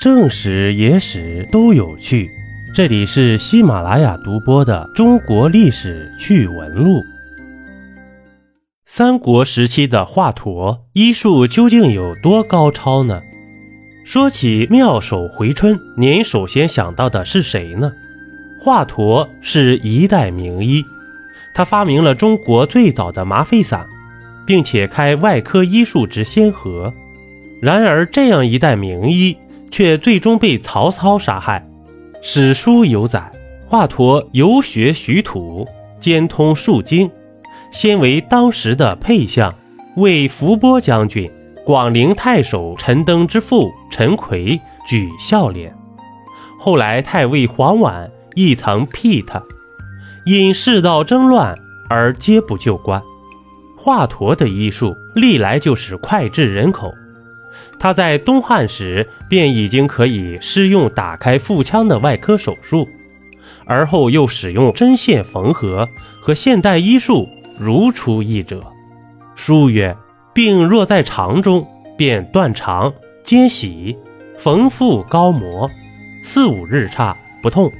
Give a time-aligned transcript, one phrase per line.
[0.00, 2.30] 正史、野史都有趣。
[2.74, 7.00] 这里是喜马拉雅独播的《中国历史趣闻录》。
[8.86, 13.20] 三国时期的华佗医术究竟有多高超呢？
[14.02, 17.92] 说起妙手回春，您首先想到的是谁呢？
[18.58, 20.82] 华佗是一代名医，
[21.52, 23.86] 他发明了中国最早的麻沸散，
[24.46, 26.90] 并且开外科医术之先河。
[27.60, 29.36] 然而，这样一代名医
[29.70, 31.66] 却最终被曹操杀害。
[32.22, 33.30] 史书有载，
[33.66, 35.66] 华佗游学徐土，
[35.98, 37.10] 兼通数经，
[37.70, 39.54] 先为当时的沛相，
[39.96, 41.30] 为伏波将军、
[41.64, 45.74] 广陵太守陈登之父陈奎举孝廉。
[46.58, 49.42] 后来太尉黄绾亦曾辟他，
[50.26, 51.56] 因世道争乱
[51.88, 53.02] 而皆不就官。
[53.78, 56.92] 华佗的医术历来就是脍炙人口。
[57.80, 62.86] 他在东汉时便已经可以施用打开腹腔的外科手术，
[63.64, 65.88] 而后又使用针线缝合，
[66.20, 67.26] 和现代医术
[67.58, 68.62] 如出一辙。
[69.34, 69.96] 书曰
[70.34, 72.92] ：“病若在肠中，便断肠、
[73.24, 73.96] 皆洗、
[74.38, 75.70] 缝腹、膏膜，
[76.22, 77.72] 四五日差不痛，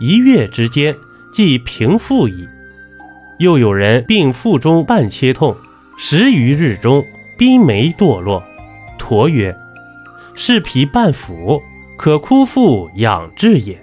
[0.00, 0.94] 一月之间
[1.32, 2.46] 即平复矣。”
[3.40, 5.56] 又有人病腹中半切痛，
[5.96, 7.02] 十余日中
[7.38, 8.44] 冰梅堕落。
[9.04, 9.54] 驼曰
[10.34, 11.60] ：“是脾半腐，
[11.98, 13.78] 可枯腹养志也。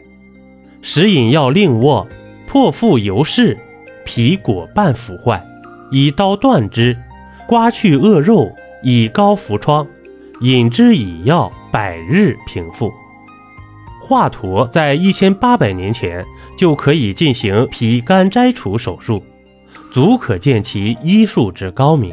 [0.81, 2.07] 食饮药令卧，
[2.47, 3.55] 破腹犹是，
[4.03, 5.45] 脾果半腐坏，
[5.91, 6.97] 以刀断之，
[7.47, 9.85] 刮去恶肉，以膏服疮，
[10.39, 12.91] 饮之以药，百日平复。”
[14.01, 16.25] 华佗在一千八百年前
[16.57, 19.23] 就可以进行脾肝摘除手术，
[19.91, 22.11] 足可见其医术之高明。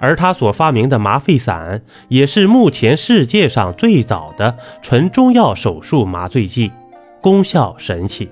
[0.00, 6.70] 而他所发明的麻沸散，也是目前世界上最早的纯中药手术麻醉剂，
[7.20, 8.28] 功效神奇。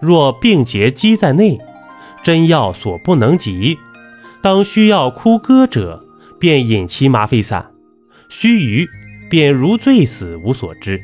[0.00, 1.58] 若病结积在内，
[2.22, 3.78] 真药所不能及，
[4.42, 6.00] 当需要枯割者，
[6.38, 7.70] 便饮其麻沸散，
[8.28, 8.88] 须臾
[9.30, 11.00] 便如醉死，无所知。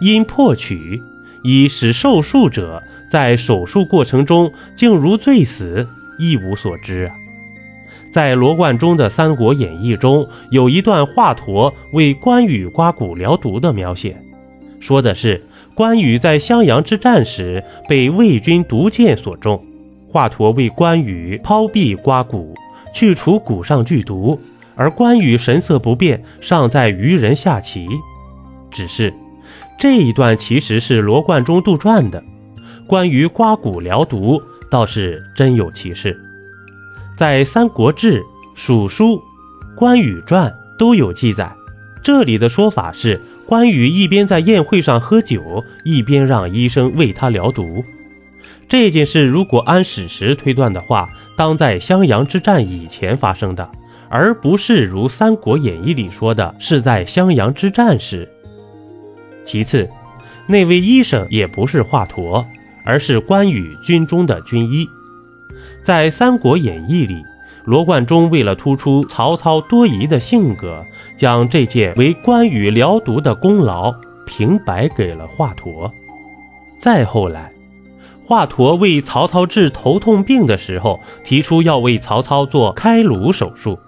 [0.00, 1.00] 因破取，
[1.42, 5.88] 以使受术者在手术过程中竟如醉死，
[6.18, 7.14] 亦无所知啊。
[8.18, 14.20] 在罗贯中的《三国演义》中，有一段华佗为关羽刮骨疗毒的描写，
[14.80, 19.64] 说的是关羽在襄阳之战时被魏军毒箭所中，
[20.08, 22.56] 华佗为关羽抛臂刮骨，
[22.92, 24.40] 去除骨上剧毒，
[24.74, 27.86] 而关羽神色不变，尚在渔人下棋。
[28.68, 29.14] 只是
[29.78, 32.20] 这一段其实是罗贯中杜撰的，
[32.88, 36.20] 关于刮骨疗毒倒是真有其事。
[37.18, 38.20] 在《三国志》
[38.54, 39.06] 《蜀书》
[39.74, 40.48] 《关羽传》
[40.78, 41.50] 都有记载。
[42.00, 47.82] 这里的说法是，关羽一边在宴会上喝酒，一边让医生为他疗毒。
[48.68, 53.68] 这件事如果按史实推断的话，当在襄阳之战以前发生的，
[54.08, 58.28] 而不是如《三国演义》里说的是在襄阳之战时。
[59.44, 59.88] 其次，
[60.46, 62.46] 那位医生也不是华佗，
[62.84, 64.88] 而是关羽军中的军医。
[65.82, 67.22] 在《三国演义》里，
[67.64, 70.84] 罗贯中为了突出曹操多疑的性格，
[71.16, 73.94] 将这件为关羽疗毒的功劳
[74.26, 75.90] 平白给了华佗。
[76.78, 77.52] 再后来，
[78.24, 83.78] 华佗为曹操治头痛病的时候，提出要为曹操做开颅手术，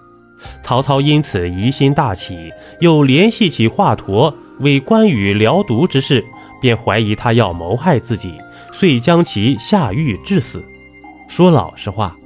[0.63, 6.25] 曹操因此疑心大起，又联系起华佗为关羽疗毒之事，
[6.59, 8.33] 便怀疑他要谋害自己，
[8.71, 10.63] 遂将其下狱致死。
[11.31, 12.17] 说老实话，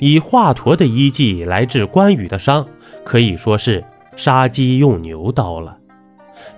[0.00, 2.66] 以华佗的医技来治关羽的伤，
[3.04, 3.84] 可以说是
[4.16, 5.76] 杀鸡用牛刀了。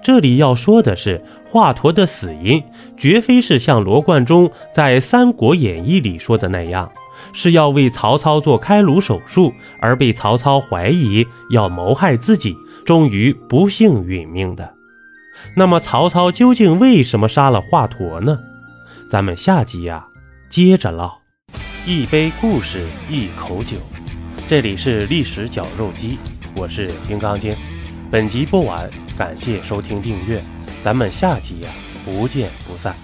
[0.02, 2.64] 这里要说的是，华佗的死因
[2.96, 6.90] 绝非是像罗贯中在《三国演义》里说的那样，
[7.34, 14.72] 是要为曹操做开颅手术而被曹操怀疑要谋害自己，终于不幸殒命的。
[15.54, 18.38] 那么，曹操究竟为什么杀了华佗呢？
[19.10, 20.06] 咱们下集呀，
[20.48, 21.21] 接着唠。
[21.84, 23.76] 一杯故事，一口酒。
[24.48, 26.16] 这里是历史绞肉机，
[26.54, 27.52] 我是金刚经。
[28.08, 28.88] 本集播完，
[29.18, 30.40] 感谢收听订阅，
[30.84, 31.68] 咱们下集呀，
[32.04, 32.94] 不见不散。